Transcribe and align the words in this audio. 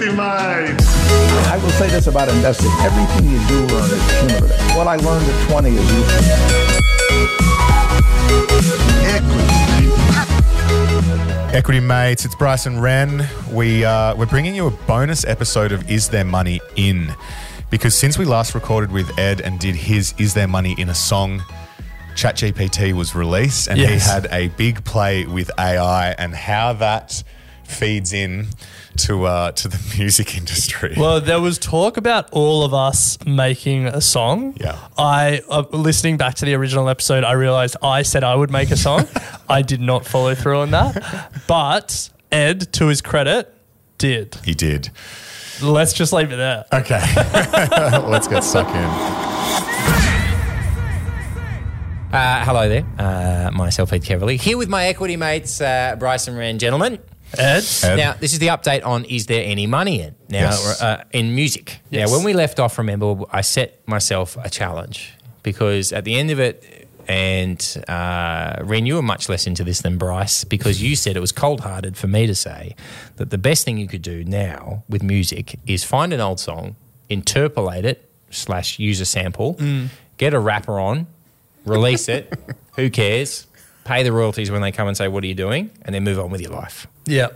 Equity 0.00 0.16
Mate. 0.16 0.80
I 1.48 1.60
will 1.62 1.68
say 1.72 1.90
this 1.90 2.06
about 2.06 2.30
investing. 2.30 2.70
Everything 2.80 3.30
you 3.30 3.38
do 3.46 3.66
learn 3.66 3.90
is 3.90 4.18
cumulative. 4.18 4.74
What 4.74 4.86
I 4.86 4.96
learned 4.96 5.28
at 5.28 5.50
20 5.50 5.68
is 5.68 5.92
useful. 5.92 6.24
Equity 11.54 11.80
mates, 11.80 12.24
it's 12.24 12.34
Bryson 12.34 12.80
Wren. 12.80 13.28
We 13.52 13.84
uh, 13.84 14.16
we're 14.16 14.24
bringing 14.24 14.54
you 14.54 14.68
a 14.68 14.70
bonus 14.70 15.26
episode 15.26 15.70
of 15.70 15.90
Is 15.90 16.08
There 16.08 16.24
Money 16.24 16.62
In? 16.76 17.14
Because 17.68 17.94
since 17.94 18.16
we 18.16 18.24
last 18.24 18.54
recorded 18.54 18.90
with 18.90 19.18
Ed 19.18 19.42
and 19.42 19.60
did 19.60 19.74
his 19.74 20.14
Is 20.16 20.32
There 20.32 20.48
Money 20.48 20.74
in 20.78 20.88
a 20.88 20.94
song, 20.94 21.42
ChatGPT 22.14 22.94
was 22.94 23.14
released 23.14 23.68
and 23.68 23.78
he 23.78 23.98
had 23.98 24.28
a 24.32 24.48
big 24.48 24.82
play 24.86 25.26
with 25.26 25.50
AI 25.58 26.12
and 26.12 26.34
how 26.34 26.72
that 26.72 27.22
feeds 27.70 28.12
in 28.12 28.48
to 28.98 29.24
uh, 29.24 29.52
to 29.52 29.68
the 29.68 29.94
music 29.98 30.36
industry. 30.36 30.94
Well, 30.96 31.20
there 31.20 31.40
was 31.40 31.58
talk 31.58 31.96
about 31.96 32.28
all 32.32 32.64
of 32.64 32.74
us 32.74 33.18
making 33.24 33.86
a 33.86 34.00
song. 34.00 34.54
Yeah. 34.60 34.78
I, 34.98 35.42
uh, 35.48 35.64
listening 35.72 36.16
back 36.16 36.34
to 36.36 36.44
the 36.44 36.54
original 36.54 36.88
episode, 36.88 37.24
I 37.24 37.32
realized 37.32 37.76
I 37.82 38.02
said 38.02 38.24
I 38.24 38.34
would 38.34 38.50
make 38.50 38.70
a 38.70 38.76
song. 38.76 39.06
I 39.48 39.62
did 39.62 39.80
not 39.80 40.06
follow 40.06 40.34
through 40.34 40.58
on 40.58 40.70
that. 40.72 41.32
But 41.46 42.10
Ed, 42.30 42.72
to 42.74 42.86
his 42.86 43.00
credit, 43.00 43.52
did. 43.98 44.36
he 44.44 44.54
did. 44.54 44.90
Let's 45.62 45.92
just 45.92 46.12
leave 46.12 46.32
it 46.32 46.36
there. 46.36 46.64
Okay, 46.72 47.00
let's 48.08 48.28
get 48.28 48.42
stuck 48.42 48.68
in. 48.68 49.20
Uh, 52.12 52.44
hello 52.44 52.68
there, 52.68 52.84
uh, 52.98 53.50
myself 53.52 53.92
Ed 53.92 54.02
Kavalee, 54.02 54.40
here 54.40 54.58
with 54.58 54.68
my 54.68 54.86
equity 54.86 55.16
mates 55.16 55.60
uh, 55.60 55.94
Bryce 55.96 56.26
and 56.26 56.36
Ren, 56.36 56.58
gentlemen. 56.58 56.98
Ed? 57.38 57.64
Ed. 57.84 57.96
Now, 57.96 58.12
this 58.14 58.32
is 58.32 58.38
the 58.38 58.48
update 58.48 58.84
on 58.84 59.04
is 59.04 59.26
there 59.26 59.44
any 59.44 59.66
money 59.66 60.00
in 60.02 60.14
now 60.28 60.50
Yes. 60.50 60.82
uh, 60.82 61.04
in 61.12 61.34
music. 61.34 61.80
Yes. 61.90 62.08
Now, 62.10 62.16
when 62.16 62.24
we 62.24 62.32
left 62.32 62.58
off, 62.60 62.78
remember 62.78 63.16
I 63.30 63.40
set 63.42 63.86
myself 63.86 64.36
a 64.42 64.50
challenge 64.50 65.14
because 65.42 65.92
at 65.92 66.04
the 66.04 66.16
end 66.16 66.30
of 66.30 66.38
it, 66.40 66.86
and 67.08 67.84
uh, 67.88 68.56
Ren, 68.62 68.86
you 68.86 68.94
were 68.94 69.02
much 69.02 69.28
less 69.28 69.46
into 69.46 69.64
this 69.64 69.80
than 69.80 69.98
Bryce 69.98 70.44
because 70.44 70.80
you 70.82 70.94
said 70.94 71.16
it 71.16 71.20
was 71.20 71.32
cold 71.32 71.60
hearted 71.62 71.96
for 71.96 72.06
me 72.06 72.26
to 72.26 72.34
say 72.36 72.76
that 73.16 73.30
the 73.30 73.38
best 73.38 73.64
thing 73.64 73.78
you 73.78 73.88
could 73.88 74.02
do 74.02 74.22
now 74.24 74.84
with 74.88 75.02
music 75.02 75.58
is 75.66 75.82
find 75.82 76.12
an 76.12 76.20
old 76.20 76.38
song, 76.38 76.76
interpolate 77.08 77.84
it, 77.84 78.08
slash 78.30 78.78
use 78.78 79.00
a 79.00 79.04
sample, 79.06 79.58
get 80.18 80.34
a 80.34 80.38
rapper 80.38 80.78
on, 80.78 81.08
release 81.64 82.08
it, 82.08 82.32
who 82.76 82.88
cares, 82.90 83.46
pay 83.84 84.02
the 84.02 84.12
royalties 84.12 84.50
when 84.50 84.62
they 84.62 84.72
come 84.72 84.88
and 84.88 84.96
say, 84.96 85.08
What 85.08 85.24
are 85.24 85.26
you 85.26 85.34
doing? 85.34 85.70
and 85.82 85.94
then 85.94 86.04
move 86.04 86.18
on 86.18 86.30
with 86.30 86.40
your 86.40 86.52
life. 86.52 86.86
Yeah. 87.06 87.28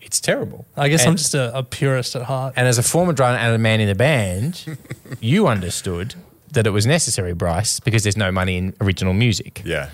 It's 0.00 0.20
terrible. 0.20 0.66
I 0.76 0.88
guess 0.88 1.02
And- 1.02 1.10
I'm 1.10 1.16
just 1.16 1.34
a, 1.34 1.56
a 1.56 1.62
purist 1.62 2.14
at 2.16 2.22
heart. 2.22 2.54
and 2.56 2.68
as 2.68 2.76
a 2.78 2.82
former 2.82 3.12
drummer 3.12 3.38
and 3.38 3.54
a 3.54 3.58
man 3.58 3.80
in 3.80 3.88
a 3.88 3.94
band, 3.94 4.76
you 5.20 5.46
understood 5.46 6.14
that 6.52 6.66
it 6.66 6.70
was 6.70 6.84
necessary, 6.86 7.32
Bryce, 7.32 7.80
because 7.80 8.02
there's 8.02 8.16
no 8.16 8.30
money 8.30 8.58
in 8.58 8.74
original 8.80 9.14
music. 9.14 9.62
Yeah, 9.64 9.88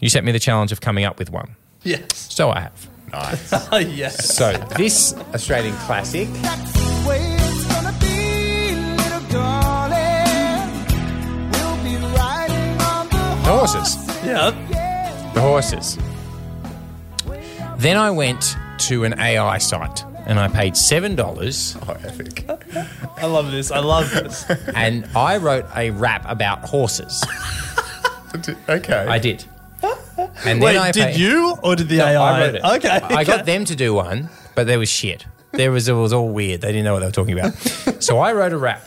You 0.00 0.08
set 0.08 0.24
me 0.24 0.32
the 0.32 0.40
challenge 0.40 0.72
of 0.72 0.80
coming 0.80 1.04
up 1.04 1.18
with 1.18 1.30
one. 1.30 1.54
yes. 1.84 2.02
So 2.28 2.50
I 2.50 2.60
have. 2.60 2.88
nice. 3.12 3.52
yes. 3.96 4.34
So 4.34 4.52
this 4.76 5.14
Australian 5.32 5.76
classic, 5.76 6.28
the 13.44 13.50
horses. 13.50 14.03
Yeah. 14.24 15.30
The 15.34 15.40
horses. 15.40 15.98
Then 17.76 17.96
I 17.96 18.10
went 18.10 18.56
to 18.80 19.04
an 19.04 19.18
AI 19.18 19.58
site 19.58 20.04
and 20.26 20.38
I 20.38 20.48
paid 20.48 20.74
$7 20.74 21.76
Oh, 21.86 21.92
epic. 22.08 22.46
I 23.18 23.26
love 23.26 23.50
this. 23.50 23.70
I 23.70 23.80
love 23.80 24.10
this. 24.10 24.44
and 24.74 25.06
I 25.14 25.36
wrote 25.36 25.66
a 25.76 25.90
rap 25.90 26.24
about 26.28 26.60
horses. 26.68 27.22
Okay, 28.68 28.92
I 28.92 29.20
did. 29.20 29.44
And 30.44 30.60
Wait, 30.60 30.76
I 30.76 30.90
did 30.90 31.04
paid- 31.12 31.16
you 31.20 31.56
or 31.62 31.76
did 31.76 31.88
the 31.88 31.98
No, 31.98 32.06
AI? 32.06 32.16
I 32.36 32.40
wrote 32.40 32.54
it. 32.56 32.64
Okay. 32.64 32.88
I 32.88 33.22
got 33.22 33.46
them 33.46 33.64
to 33.66 33.76
do 33.76 33.94
one, 33.94 34.28
but 34.56 34.66
there 34.66 34.76
was 34.80 34.88
shit. 34.88 35.24
There 35.52 35.70
was 35.70 35.86
it 35.86 35.92
was 35.92 36.12
all 36.12 36.30
weird. 36.30 36.60
They 36.60 36.68
didn't 36.72 36.82
know 36.84 36.94
what 36.94 36.98
they 37.00 37.06
were 37.06 37.12
talking 37.12 37.38
about. 37.38 37.54
so 38.02 38.18
I 38.18 38.32
wrote 38.32 38.52
a 38.52 38.56
rap, 38.56 38.82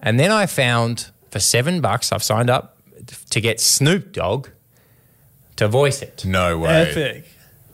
and 0.00 0.18
then 0.18 0.32
I 0.32 0.46
found 0.46 1.10
for 1.30 1.40
seven 1.40 1.82
bucks 1.82 2.10
I've 2.10 2.22
signed 2.22 2.48
up 2.48 2.71
to 3.30 3.40
get 3.40 3.60
Snoop 3.60 4.12
Dogg 4.12 4.48
to 5.56 5.68
voice 5.68 6.02
it, 6.02 6.24
No 6.24 6.58
way. 6.58 6.90
Epic. 6.90 7.24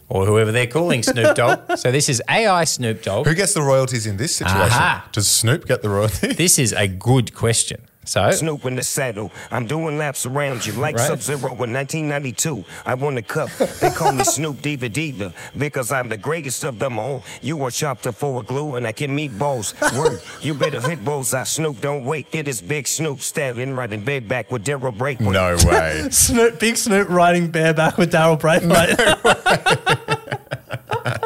or 0.09 0.27
whoever 0.27 0.51
they're 0.53 0.67
calling 0.67 1.03
Snoop 1.03 1.37
Dogg. 1.37 1.77
so 1.77 1.91
this 1.93 2.09
is 2.09 2.23
AI 2.29 2.65
Snoop 2.65 3.03
Dogg. 3.03 3.27
Who 3.27 3.35
gets 3.35 3.55
the 3.55 3.63
royalties 3.63 4.07
in 4.07 4.17
this 4.17 4.37
situation? 4.37 4.61
Aha. 4.73 5.09
Does 5.13 5.29
Snoop 5.29 5.67
get 5.67 5.83
the 5.83 5.89
royalties? 5.91 6.37
This 6.37 6.59
is 6.59 6.73
a 6.73 6.89
good 6.89 7.35
question. 7.35 7.83
So 8.09 8.31
Snoop 8.31 8.65
in 8.65 8.75
the 8.75 8.83
saddle. 8.83 9.31
I'm 9.51 9.67
doing 9.67 9.99
laps 9.99 10.25
around 10.25 10.65
you 10.65 10.73
like 10.73 10.97
Right. 10.97 11.07
Sub 11.07 11.21
Zero 11.21 11.49
in 11.63 11.73
1992. 11.75 12.65
I 12.87 12.95
won 12.95 13.17
the 13.17 13.23
cup. 13.23 13.51
They 13.81 13.91
call 13.91 14.13
me 14.13 14.25
Snoop 14.25 14.63
Diva 14.63 14.89
Diva 14.89 15.35
because 15.59 15.93
I'm 15.93 16.09
the 16.09 16.17
greatest 16.17 16.65
of 16.65 16.79
them 16.79 16.99
all. 16.99 17.23
You 17.43 17.63
are 17.65 17.71
chopped 17.71 18.07
up 18.07 18.15
for 18.15 18.41
a 18.41 18.43
glue 18.43 18.77
and 18.77 18.87
I 18.87 18.93
can 18.93 19.15
meet 19.15 19.39
balls. 19.39 19.75
Word, 19.95 20.21
you 20.41 20.55
better 20.55 20.81
hit 20.81 21.05
balls. 21.05 21.35
I 21.35 21.45
Snoop, 21.45 21.83
don't 21.83 22.05
wait. 22.07 22.27
It 22.33 22.49
is 22.49 22.63
Big 22.63 22.87
Snoop 22.89 23.21
standing 23.21 23.75
right 23.77 23.93
in 23.93 24.03
bed 24.05 24.27
back 24.27 24.51
with 24.51 24.65
Daryl 24.65 24.97
Braithwaite. 24.97 25.35
no 25.35 25.57
way. 25.67 26.09
Snoop, 26.11 26.59
big 26.59 26.77
Snoop 26.79 27.09
riding 27.11 27.51
bareback 27.51 27.99
with 27.99 28.11
Daryl 28.13 28.39
Braithwaite. 28.41 28.99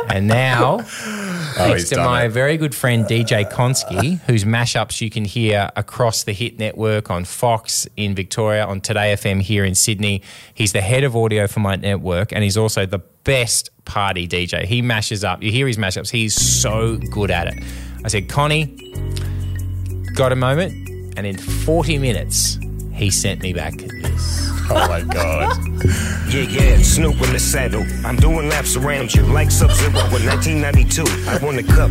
and 0.10 0.26
now 0.26 0.78
Oh, 1.54 1.68
Thanks 1.68 1.90
to 1.90 1.96
my 1.98 2.24
it. 2.24 2.28
very 2.30 2.56
good 2.56 2.74
friend 2.74 3.04
DJ 3.04 3.50
Konsky, 3.50 4.18
whose 4.20 4.44
mashups 4.44 5.00
you 5.00 5.10
can 5.10 5.24
hear 5.24 5.68
across 5.76 6.24
the 6.24 6.32
Hit 6.32 6.58
Network 6.58 7.10
on 7.10 7.24
Fox 7.24 7.86
in 7.96 8.14
Victoria, 8.14 8.64
on 8.64 8.80
Today 8.80 9.12
FM 9.14 9.42
here 9.42 9.64
in 9.64 9.74
Sydney. 9.74 10.22
He's 10.54 10.72
the 10.72 10.80
head 10.80 11.04
of 11.04 11.14
audio 11.14 11.46
for 11.46 11.60
my 11.60 11.76
network, 11.76 12.32
and 12.32 12.42
he's 12.42 12.56
also 12.56 12.86
the 12.86 13.00
best 13.24 13.70
party 13.84 14.26
DJ. 14.26 14.64
He 14.64 14.80
mashes 14.82 15.24
up. 15.24 15.42
You 15.42 15.50
hear 15.52 15.66
his 15.66 15.76
mashups. 15.76 16.10
He's 16.10 16.34
so 16.34 16.96
good 17.10 17.30
at 17.30 17.48
it. 17.48 17.62
I 18.04 18.08
said, 18.08 18.28
Connie, 18.28 18.66
got 20.14 20.32
a 20.32 20.36
moment? 20.36 20.72
And 21.18 21.26
in 21.26 21.36
40 21.36 21.98
minutes, 21.98 22.58
he 22.94 23.10
sent 23.10 23.42
me 23.42 23.52
back 23.52 23.74
this. 23.76 24.41
Oh 24.70 24.88
my 24.88 25.02
god. 25.02 25.58
Yeah, 26.32 26.48
yeah, 26.48 26.78
Snoop 26.78 27.20
in 27.20 27.30
the 27.34 27.38
saddle. 27.38 27.84
I'm 28.06 28.16
doing 28.16 28.48
laps 28.48 28.74
around 28.76 29.14
you 29.14 29.22
like 29.24 29.50
Sub 29.50 29.70
Zero 29.70 29.90
in 30.16 30.24
1992. 30.24 31.04
I 31.28 31.36
won 31.44 31.56
the 31.56 31.62
cup. 31.62 31.90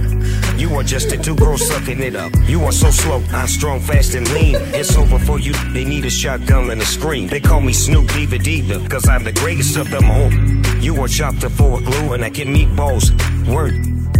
You 0.59 0.73
are 0.77 0.83
just 0.83 1.11
a 1.11 1.17
two 1.17 1.35
girl 1.35 1.59
sucking 1.59 2.01
it 2.01 2.15
up. 2.15 2.31
You 2.47 2.63
are 2.63 2.71
so 2.71 2.89
slow. 2.89 3.21
I'm 3.33 3.47
strong, 3.47 3.79
fast, 3.79 4.15
and 4.15 4.27
lean. 4.33 4.55
It's 4.73 4.97
over 4.97 5.19
for 5.19 5.39
you. 5.39 5.53
They 5.73 5.85
need 5.85 6.05
a 6.05 6.09
shotgun 6.09 6.71
and 6.71 6.81
a 6.81 6.85
scream. 6.85 7.27
They 7.27 7.39
call 7.39 7.61
me 7.61 7.71
Snoop 7.71 8.07
Diva 8.13 8.39
Diva, 8.39 8.87
cause 8.89 9.07
I'm 9.07 9.23
the 9.23 9.33
greatest 9.33 9.77
of 9.77 9.91
them 9.91 10.09
all. 10.09 10.31
You 10.81 10.99
are 11.03 11.07
chopped 11.07 11.43
up 11.43 11.51
for 11.51 11.79
glue 11.79 12.13
and 12.13 12.25
I 12.25 12.31
can 12.31 12.51
meet 12.51 12.75
balls. 12.75 13.11
Word. 13.47 13.75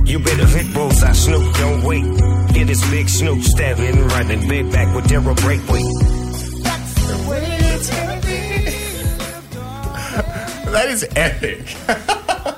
You 0.06 0.19
better 0.19 0.45
hit 0.45 0.71
bullseye, 0.71 1.13
Snoop, 1.13 1.56
don't 1.56 1.83
wait. 1.83 2.04
Get 2.54 2.68
this 2.68 2.88
big 2.92 3.09
Snoop 3.09 3.42
stabbing 3.42 3.97
in 3.97 4.47
big 4.47 4.71
back 4.71 4.94
with 4.95 5.06
Daryl 5.06 5.36
Braithwaite. 5.38 6.10
That 10.71 10.88
is 10.89 11.06
epic. 11.15 11.75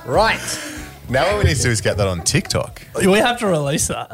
Right. 0.06 0.40
Now 1.08 1.26
what 1.34 1.38
we 1.38 1.44
need 1.50 1.56
to 1.56 1.62
do 1.62 1.70
is 1.70 1.80
get 1.80 1.96
that 1.96 2.06
on 2.06 2.22
TikTok. 2.22 2.82
We 2.96 3.18
have 3.18 3.38
to 3.40 3.46
release 3.46 3.88
that. 3.88 4.10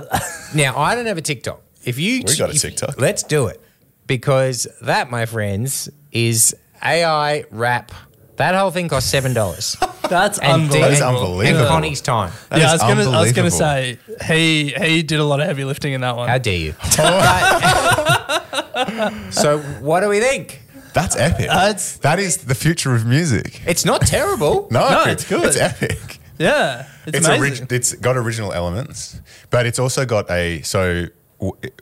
Now, 0.54 0.76
I 0.78 0.94
don't 0.94 1.06
have 1.06 1.18
a 1.18 1.22
TikTok. 1.22 1.60
If 1.84 1.98
you 1.98 2.22
We 2.26 2.36
got 2.36 2.50
a 2.50 2.54
if- 2.54 2.60
TikTok. 2.62 3.00
let's 3.00 3.22
do 3.22 3.46
it 3.46 3.60
because 4.06 4.66
that, 4.82 5.10
my 5.10 5.26
friends, 5.26 5.88
is 6.12 6.54
AI 6.82 7.44
rap. 7.50 7.92
That 8.36 8.54
whole 8.54 8.70
thing 8.70 8.88
costs 8.88 9.10
seven 9.10 9.34
dollars. 9.34 9.76
That's 10.08 10.38
unbelievable. 10.38 10.80
That 10.80 10.92
is 10.92 11.00
and- 11.00 11.08
unbelievable. 11.16 11.60
And 11.60 11.68
Connie's 11.68 12.00
time. 12.00 12.32
That 12.48 12.58
yeah, 12.60 12.70
I 12.70 12.74
is 12.74 12.82
was 12.82 12.82
gonna, 12.82 13.10
I 13.10 13.20
was 13.20 13.32
gonna 13.32 13.50
unbelievable. 13.50 13.98
say 14.26 14.34
he 14.34 14.68
he 14.86 15.02
did 15.02 15.20
a 15.20 15.24
lot 15.24 15.40
of 15.40 15.46
heavy 15.46 15.64
lifting 15.64 15.92
in 15.92 16.00
that 16.00 16.16
one. 16.16 16.28
How 16.28 16.38
dare 16.38 16.56
you? 16.56 16.74
But- 16.96 18.40
so, 19.34 19.58
what 19.80 20.00
do 20.00 20.08
we 20.08 20.20
think? 20.20 20.59
That's 20.94 21.16
epic. 21.16 21.46
That's- 21.46 21.96
that 21.98 22.18
is 22.18 22.38
the 22.38 22.54
future 22.54 22.94
of 22.94 23.06
music. 23.06 23.60
It's 23.66 23.84
not 23.84 24.02
terrible. 24.02 24.68
No, 24.72 24.88
No, 24.88 25.04
it's 25.04 25.28
good. 25.28 25.44
It's 25.44 25.56
epic. 25.56 26.18
yeah, 26.38 26.86
it's, 27.06 27.18
It's 27.18 27.26
amazing. 27.26 27.64
orig- 27.64 27.72
It's 27.72 27.92
got 27.94 28.16
original 28.16 28.52
elements, 28.52 29.20
but 29.50 29.66
it's 29.66 29.78
also 29.78 30.04
got 30.04 30.30
a 30.30 30.62
so. 30.62 31.06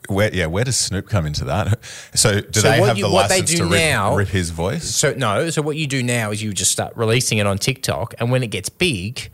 Where 0.08 0.32
yeah, 0.32 0.46
where 0.46 0.62
does 0.62 0.76
Snoop 0.76 1.08
come 1.08 1.26
into 1.26 1.44
that? 1.46 1.80
So 2.14 2.40
do 2.40 2.60
So 2.60 2.70
they 2.70 2.80
have 2.80 2.96
you- 2.96 3.06
the 3.06 3.10
what 3.10 3.28
they 3.28 3.40
license 3.40 3.50
do 3.50 3.56
to 3.58 3.64
rip, 3.64 3.80
now- 3.80 4.14
rip 4.16 4.28
his 4.28 4.50
voice? 4.50 4.84
So 4.84 5.14
no. 5.14 5.50
So 5.50 5.62
what 5.62 5.76
you 5.76 5.86
do 5.88 6.00
now 6.02 6.30
is 6.30 6.40
you 6.42 6.52
just 6.52 6.70
start 6.70 6.92
releasing 6.96 7.38
it 7.38 7.46
on 7.46 7.58
TikTok, 7.58 8.14
and 8.20 8.30
when 8.30 8.42
it 8.44 8.48
gets 8.52 8.68
big, 8.68 9.30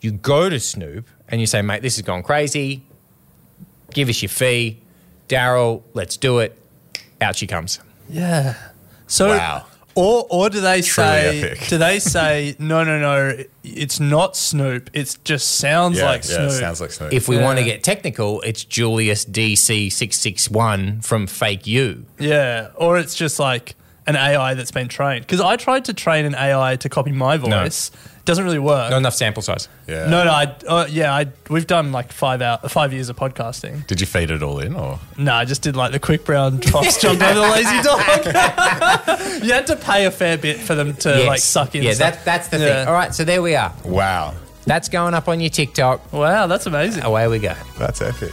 you 0.00 0.12
go 0.12 0.48
to 0.48 0.60
Snoop 0.60 1.08
and 1.28 1.40
you 1.40 1.46
say, 1.48 1.60
"Mate, 1.62 1.82
this 1.82 1.96
has 1.96 2.02
gone 2.02 2.22
crazy. 2.22 2.84
Give 3.92 4.08
us 4.08 4.22
your 4.22 4.28
fee, 4.28 4.80
Daryl. 5.28 5.82
Let's 5.92 6.16
do 6.16 6.38
it." 6.38 6.56
Out 7.20 7.36
she 7.36 7.46
comes. 7.46 7.80
yeah. 8.08 8.54
So 9.06 9.28
Wow. 9.28 9.66
Or 9.96 10.26
or 10.28 10.50
do 10.50 10.60
they 10.60 10.82
Truly 10.82 11.08
say 11.08 11.40
epic. 11.42 11.68
do 11.68 11.78
they 11.78 11.98
say 12.16 12.56
no 12.58 12.82
no 12.82 12.98
no 12.98 13.44
it's 13.62 14.00
not 14.00 14.36
Snoop 14.36 14.90
it 14.92 15.16
just 15.22 15.52
sounds 15.58 15.98
Yeah, 15.98 16.04
like 16.06 16.22
yeah, 16.28 16.48
Snoop. 16.48 16.50
sounds 16.50 16.80
like 16.80 16.90
Snoop. 16.90 17.12
If 17.12 17.28
we 17.28 17.36
Yeah. 17.36 17.44
want 17.44 17.58
to 17.60 17.64
get 17.64 17.84
technical, 17.84 18.40
it's 18.40 18.64
Julius 18.64 19.24
DC 19.24 19.90
six 19.92 20.16
six 20.18 20.50
one 20.50 21.00
from 21.00 21.28
Fake 21.28 21.68
You. 21.68 22.06
Yeah, 22.18 22.70
or 22.74 22.98
it's 22.98 23.14
just 23.14 23.38
like 23.38 23.76
an 24.06 24.16
AI 24.16 24.54
that's 24.54 24.70
been 24.70 24.88
trained. 24.88 25.22
Because 25.22 25.40
I 25.40 25.56
tried 25.56 25.86
to 25.86 25.94
train 25.94 26.24
an 26.24 26.34
AI 26.34 26.76
to 26.76 26.88
copy 26.88 27.12
my 27.12 27.36
voice. 27.36 27.90
Doesn't 28.26 28.44
really 28.44 28.58
work. 28.58 28.90
Not 28.90 28.96
enough 28.96 29.12
sample 29.14 29.42
size. 29.42 29.68
yeah. 29.86 30.08
no, 30.08 30.24
no, 30.24 30.30
I, 30.30 30.44
uh, 30.66 30.86
yeah, 30.88 31.14
I, 31.14 31.26
we've 31.50 31.66
done 31.66 31.92
like 31.92 32.10
five 32.10 32.40
out, 32.40 32.70
five 32.70 32.94
years 32.94 33.10
of 33.10 33.16
podcasting. 33.16 33.86
Did 33.86 34.00
you 34.00 34.06
feed 34.06 34.30
it 34.30 34.42
all 34.42 34.60
in 34.60 34.74
or? 34.74 34.98
No, 35.18 35.34
I 35.34 35.44
just 35.44 35.60
did 35.60 35.76
like 35.76 35.92
the 35.92 35.98
quick 35.98 36.24
brown 36.24 36.58
fox 36.62 36.96
jumped 37.02 37.22
over 37.22 37.34
the 37.34 37.40
lazy 37.42 37.82
dog. 37.82 38.00
you 39.44 39.52
had 39.52 39.66
to 39.66 39.76
pay 39.76 40.06
a 40.06 40.10
fair 40.10 40.38
bit 40.38 40.58
for 40.58 40.74
them 40.74 40.94
to 40.96 41.10
Yes. 41.10 41.26
like 41.28 41.38
suck 41.40 41.74
in. 41.74 41.82
Yeah, 41.82 41.92
stuff. 41.92 42.14
that, 42.14 42.24
that's 42.24 42.48
the 42.48 42.58
Yeah. 42.58 42.66
thing. 42.76 42.88
All 42.88 42.94
right, 42.94 43.14
so 43.14 43.24
there 43.24 43.42
we 43.42 43.56
are. 43.56 43.74
Wow, 43.84 44.32
That's 44.66 44.88
going 44.88 45.12
up 45.12 45.28
on 45.28 45.40
your 45.40 45.50
TikTok. 45.50 46.10
Wow, 46.10 46.46
that's 46.46 46.64
amazing. 46.64 47.02
Away 47.04 47.28
we 47.28 47.38
go. 47.40 47.52
that's 47.78 48.00
epic. 48.00 48.32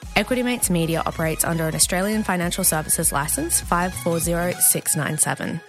Equity 0.15 0.43
Mates 0.43 0.69
Media 0.69 1.03
operates 1.05 1.43
under 1.43 1.67
an 1.67 1.75
Australian 1.75 2.23
Financial 2.23 2.63
Services 2.63 3.11
Licence 3.11 3.59
540697. 3.61 5.59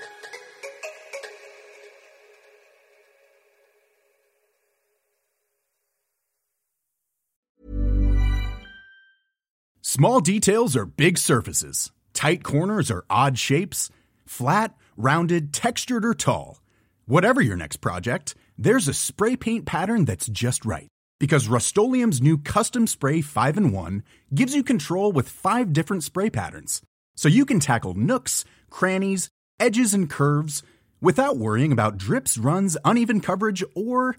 Small 9.95 10.21
details 10.21 10.75
are 10.75 10.87
big 10.87 11.19
surfaces. 11.19 11.93
Tight 12.15 12.43
corners 12.43 12.91
are 12.91 13.05
odd 13.11 13.39
shapes. 13.39 13.91
Flat, 14.27 14.75
rounded, 14.97 15.53
textured, 15.53 16.05
or 16.05 16.15
tall. 16.15 16.63
Whatever 17.05 17.43
your 17.43 17.57
next 17.57 17.77
project, 17.77 18.35
there's 18.57 18.89
a 18.89 18.95
spray 18.95 19.37
paint 19.37 19.67
pattern 19.67 20.07
that's 20.07 20.29
just 20.29 20.65
right. 20.65 20.89
Because 21.23 21.47
Rust-Oleum 21.47 22.11
Custom 22.39 22.89
Spray 22.89 23.21
5 23.21 23.57
and 23.57 23.73
1 23.73 24.03
gives 24.35 24.57
you 24.57 24.65
control 24.65 25.13
with 25.13 25.29
five 25.29 25.73
different 25.73 26.03
spray 26.03 26.29
patterns. 26.31 26.83
So 27.15 27.29
you 27.29 27.47
can 27.47 27.61
tackle 27.61 27.95
nooks, 27.95 28.45
crannies, 28.71 29.29
edges, 29.61 29.95
and 29.95 30.11
curves 30.11 30.65
without 31.01 31.37
worrying 31.37 31.71
about 31.71 31.97
drips, 31.97 32.37
runs, 32.37 32.77
uneven 32.85 33.21
coverage, 33.21 33.63
or 33.77 34.17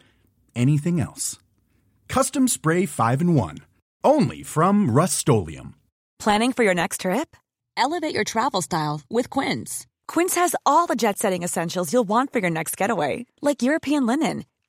anything 0.55 1.01
else. 1.01 1.37
Custom 2.07 2.47
Spray 2.47 2.85
5 2.85 3.19
and 3.19 3.35
1. 3.35 3.57
Only 4.05 4.41
from 4.41 4.89
Rust 4.89 5.27
Planning 6.19 6.53
for 6.53 6.63
your 6.63 6.73
next 6.73 7.01
trip? 7.01 7.35
Elevate 7.75 8.15
your 8.15 8.23
travel 8.23 8.61
style 8.61 9.01
with 9.09 9.29
Quince. 9.29 9.87
Quince 10.07 10.35
has 10.35 10.55
all 10.65 10.87
the 10.87 10.95
jet 10.95 11.19
setting 11.19 11.43
essentials 11.43 11.91
you'll 11.91 12.05
want 12.05 12.31
for 12.31 12.39
your 12.39 12.49
next 12.49 12.77
getaway, 12.77 13.25
like 13.41 13.61
European 13.61 14.05
linen, 14.05 14.45